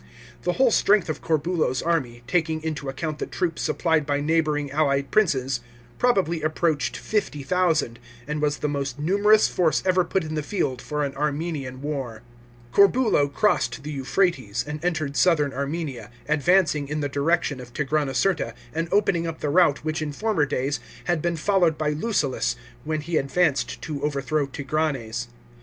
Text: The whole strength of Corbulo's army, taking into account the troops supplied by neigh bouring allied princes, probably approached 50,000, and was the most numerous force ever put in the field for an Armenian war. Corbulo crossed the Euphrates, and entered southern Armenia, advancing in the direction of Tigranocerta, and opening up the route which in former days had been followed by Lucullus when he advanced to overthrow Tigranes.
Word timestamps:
The 0.41 0.53
whole 0.53 0.71
strength 0.71 1.09
of 1.09 1.21
Corbulo's 1.21 1.83
army, 1.83 2.23
taking 2.25 2.63
into 2.63 2.89
account 2.89 3.19
the 3.19 3.27
troops 3.27 3.61
supplied 3.61 4.03
by 4.03 4.19
neigh 4.19 4.41
bouring 4.41 4.71
allied 4.71 5.11
princes, 5.11 5.59
probably 5.99 6.41
approached 6.41 6.97
50,000, 6.97 7.99
and 8.27 8.41
was 8.41 8.57
the 8.57 8.67
most 8.67 8.97
numerous 8.97 9.47
force 9.47 9.83
ever 9.85 10.03
put 10.03 10.23
in 10.23 10.33
the 10.33 10.41
field 10.41 10.81
for 10.81 11.03
an 11.03 11.13
Armenian 11.15 11.83
war. 11.83 12.23
Corbulo 12.73 13.27
crossed 13.31 13.83
the 13.83 13.91
Euphrates, 13.91 14.65
and 14.67 14.83
entered 14.83 15.15
southern 15.15 15.53
Armenia, 15.53 16.09
advancing 16.27 16.87
in 16.87 17.01
the 17.01 17.07
direction 17.07 17.59
of 17.59 17.71
Tigranocerta, 17.71 18.55
and 18.73 18.89
opening 18.91 19.27
up 19.27 19.39
the 19.39 19.49
route 19.51 19.85
which 19.85 20.01
in 20.01 20.11
former 20.13 20.47
days 20.47 20.79
had 21.03 21.21
been 21.21 21.35
followed 21.37 21.77
by 21.77 21.91
Lucullus 21.91 22.55
when 22.85 23.01
he 23.01 23.17
advanced 23.17 23.79
to 23.83 24.01
overthrow 24.01 24.47
Tigranes. 24.47 25.27